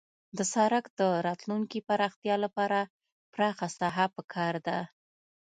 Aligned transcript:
د 0.37 0.39
سرک 0.53 0.85
د 0.99 1.01
راتلونکي 1.27 1.79
پراختیا 1.87 2.35
لپاره 2.45 2.79
پراخه 3.33 3.67
ساحه 3.77 4.05
پکار 4.15 4.53
ده 4.67 4.77